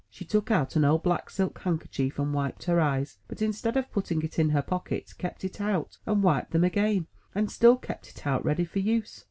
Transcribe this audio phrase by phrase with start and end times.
[0.09, 3.91] She took out an old black silk handkerchief and wiped her eyes, but instead of
[3.91, 8.09] putting it in her pocket, kept it out, and wiped them again, and still kept
[8.09, 9.19] it out ready for use.